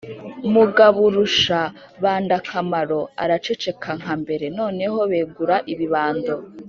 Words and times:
mugaburushabandakamaro 0.53 2.99
araceceka 3.23 3.89
nka 3.99 4.13
mbere. 4.21 4.45
noneho 4.59 4.99
begura 5.11 5.55
ibibando 5.73 6.35